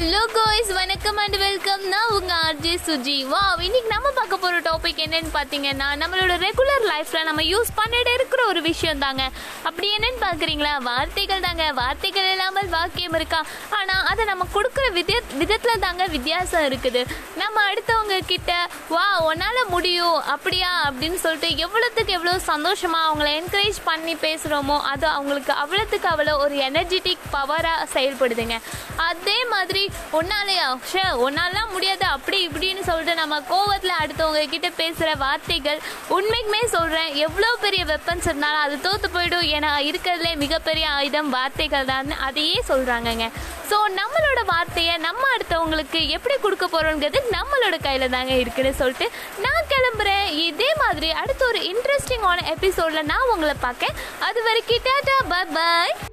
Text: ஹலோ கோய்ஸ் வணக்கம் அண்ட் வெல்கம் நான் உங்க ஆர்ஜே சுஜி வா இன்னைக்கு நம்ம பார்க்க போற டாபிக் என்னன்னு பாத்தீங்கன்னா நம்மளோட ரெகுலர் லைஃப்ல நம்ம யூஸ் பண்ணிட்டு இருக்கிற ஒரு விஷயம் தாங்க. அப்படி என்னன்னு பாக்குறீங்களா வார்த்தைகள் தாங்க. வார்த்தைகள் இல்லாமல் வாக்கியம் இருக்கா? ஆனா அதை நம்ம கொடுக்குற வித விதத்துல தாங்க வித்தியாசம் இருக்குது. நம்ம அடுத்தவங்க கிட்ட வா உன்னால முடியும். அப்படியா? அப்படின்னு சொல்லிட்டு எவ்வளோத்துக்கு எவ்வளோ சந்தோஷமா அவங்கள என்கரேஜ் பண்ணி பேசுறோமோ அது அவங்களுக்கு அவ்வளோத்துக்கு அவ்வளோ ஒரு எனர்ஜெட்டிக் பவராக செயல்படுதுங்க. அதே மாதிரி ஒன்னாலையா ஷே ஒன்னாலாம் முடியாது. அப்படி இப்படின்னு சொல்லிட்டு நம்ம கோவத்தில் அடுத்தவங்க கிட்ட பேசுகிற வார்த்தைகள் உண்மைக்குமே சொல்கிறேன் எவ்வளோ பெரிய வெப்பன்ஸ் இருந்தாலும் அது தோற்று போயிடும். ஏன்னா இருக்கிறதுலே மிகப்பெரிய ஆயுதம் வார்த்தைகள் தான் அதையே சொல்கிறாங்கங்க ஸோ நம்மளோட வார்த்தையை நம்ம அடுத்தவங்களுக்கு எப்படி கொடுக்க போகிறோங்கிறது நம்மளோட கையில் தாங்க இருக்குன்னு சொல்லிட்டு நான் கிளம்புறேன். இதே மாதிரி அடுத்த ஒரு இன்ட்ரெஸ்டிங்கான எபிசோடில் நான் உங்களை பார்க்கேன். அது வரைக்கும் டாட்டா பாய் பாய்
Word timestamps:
ஹலோ 0.00 0.20
கோய்ஸ் 0.32 0.72
வணக்கம் 0.72 1.16
அண்ட் 1.16 1.36
வெல்கம் 1.36 1.88
நான் 1.88 2.10
உங்க 2.10 2.34
ஆர்ஜே 2.34 2.78
சுஜி 2.86 3.26
வா 3.28 3.56
இன்னைக்கு 3.58 3.88
நம்ம 3.88 4.10
பார்க்க 4.10 4.36
போற 4.36 4.60
டாபிக் 4.60 5.00
என்னன்னு 5.04 5.30
பாத்தீங்கன்னா 5.34 5.88
நம்மளோட 6.02 6.34
ரெகுலர் 6.44 6.84
லைஃப்ல 6.90 7.22
நம்ம 7.22 7.42
யூஸ் 7.42 7.70
பண்ணிட்டு 7.74 8.12
இருக்கிற 8.14 8.46
ஒரு 8.46 8.62
விஷயம் 8.62 8.98
தாங்க. 8.98 9.30
அப்படி 9.62 9.96
என்னன்னு 9.96 10.20
பாக்குறீங்களா 10.20 10.76
வார்த்தைகள் 10.82 11.40
தாங்க. 11.40 11.72
வார்த்தைகள் 11.72 12.30
இல்லாமல் 12.30 12.68
வாக்கியம் 12.68 13.14
இருக்கா? 13.14 13.44
ஆனா 13.70 14.02
அதை 14.02 14.24
நம்ம 14.24 14.46
கொடுக்குற 14.54 14.92
வித 14.92 15.22
விதத்துல 15.38 15.78
தாங்க 15.78 16.06
வித்தியாசம் 16.06 16.72
இருக்குது. 16.72 17.06
நம்ம 17.36 17.60
அடுத்தவங்க 17.72 18.20
கிட்ட 18.26 18.68
வா 18.88 19.32
உன்னால 19.32 19.66
முடியும். 19.68 20.22
அப்படியா? 20.22 20.90
அப்படின்னு 20.90 21.14
சொல்லிட்டு 21.14 21.66
எவ்வளோத்துக்கு 21.66 22.16
எவ்வளோ 22.18 22.36
சந்தோஷமா 22.46 23.02
அவங்கள 23.08 23.42
என்கரேஜ் 23.42 23.80
பண்ணி 23.84 24.14
பேசுறோமோ 24.14 24.80
அது 24.80 25.06
அவங்களுக்கு 25.06 25.52
அவ்வளோத்துக்கு 25.52 26.10
அவ்வளோ 26.14 26.38
ஒரு 26.38 26.54
எனர்ஜெட்டிக் 26.54 27.28
பவராக 27.32 27.88
செயல்படுதுங்க. 27.94 28.58
அதே 28.96 29.44
மாதிரி 29.44 29.87
ஒன்னாலையா 30.16 30.66
ஷே 30.90 31.02
ஒன்னாலாம் 31.24 31.72
முடியாது. 31.74 32.04
அப்படி 32.14 32.38
இப்படின்னு 32.46 32.82
சொல்லிட்டு 32.86 33.14
நம்ம 33.20 33.36
கோவத்தில் 33.50 33.98
அடுத்தவங்க 34.02 34.42
கிட்ட 34.54 34.68
பேசுகிற 34.78 35.10
வார்த்தைகள் 35.24 35.80
உண்மைக்குமே 36.16 36.62
சொல்கிறேன் 36.76 37.10
எவ்வளோ 37.26 37.50
பெரிய 37.64 37.82
வெப்பன்ஸ் 37.92 38.28
இருந்தாலும் 38.30 38.64
அது 38.64 38.76
தோற்று 38.86 39.10
போயிடும். 39.16 39.46
ஏன்னா 39.56 39.70
இருக்கிறதுலே 39.90 40.32
மிகப்பெரிய 40.44 40.86
ஆயுதம் 40.96 41.30
வார்த்தைகள் 41.36 41.90
தான் 41.92 42.10
அதையே 42.28 42.58
சொல்கிறாங்கங்க 42.70 43.28
ஸோ 43.70 43.78
நம்மளோட 44.00 44.40
வார்த்தையை 44.52 44.96
நம்ம 45.06 45.22
அடுத்தவங்களுக்கு 45.34 46.00
எப்படி 46.16 46.36
கொடுக்க 46.44 46.66
போகிறோங்கிறது 46.66 47.20
நம்மளோட 47.36 47.76
கையில் 47.86 48.12
தாங்க 48.16 48.34
இருக்குன்னு 48.42 48.74
சொல்லிட்டு 48.82 49.08
நான் 49.46 49.70
கிளம்புறேன். 49.74 50.26
இதே 50.48 50.70
மாதிரி 50.84 51.10
அடுத்த 51.22 51.44
ஒரு 51.52 51.62
இன்ட்ரெஸ்டிங்கான 51.72 52.46
எபிசோடில் 52.56 53.10
நான் 53.14 53.32
உங்களை 53.34 53.56
பார்க்கேன். 53.68 53.98
அது 54.28 54.42
வரைக்கும் 54.48 54.86
டாட்டா 54.90 55.18
பாய் 55.32 55.52
பாய் 55.58 56.07